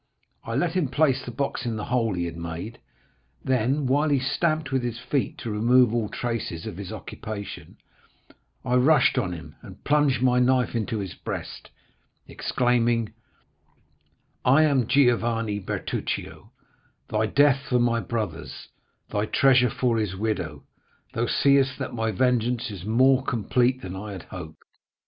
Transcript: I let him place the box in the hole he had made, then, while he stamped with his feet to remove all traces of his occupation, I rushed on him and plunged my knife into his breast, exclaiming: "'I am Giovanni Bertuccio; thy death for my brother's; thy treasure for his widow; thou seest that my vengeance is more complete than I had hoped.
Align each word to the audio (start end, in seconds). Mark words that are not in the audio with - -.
I 0.43 0.55
let 0.55 0.71
him 0.73 0.87
place 0.87 1.23
the 1.23 1.29
box 1.29 1.63
in 1.63 1.75
the 1.75 1.85
hole 1.85 2.15
he 2.15 2.25
had 2.25 2.35
made, 2.35 2.79
then, 3.43 3.85
while 3.85 4.09
he 4.09 4.17
stamped 4.17 4.71
with 4.71 4.81
his 4.81 4.97
feet 4.97 5.37
to 5.37 5.51
remove 5.51 5.93
all 5.93 6.09
traces 6.09 6.65
of 6.65 6.77
his 6.77 6.91
occupation, 6.91 7.77
I 8.65 8.77
rushed 8.77 9.19
on 9.19 9.31
him 9.31 9.57
and 9.61 9.83
plunged 9.83 10.19
my 10.23 10.39
knife 10.39 10.73
into 10.73 10.97
his 10.97 11.13
breast, 11.13 11.69
exclaiming: 12.27 13.13
"'I 14.43 14.63
am 14.63 14.87
Giovanni 14.87 15.59
Bertuccio; 15.59 16.49
thy 17.09 17.27
death 17.27 17.61
for 17.69 17.77
my 17.77 17.99
brother's; 17.99 18.69
thy 19.11 19.27
treasure 19.27 19.69
for 19.69 19.99
his 19.99 20.15
widow; 20.15 20.63
thou 21.13 21.27
seest 21.27 21.77
that 21.77 21.93
my 21.93 22.09
vengeance 22.09 22.71
is 22.71 22.83
more 22.85 23.21
complete 23.23 23.83
than 23.83 23.95
I 23.95 24.13
had 24.13 24.23
hoped. 24.23 24.63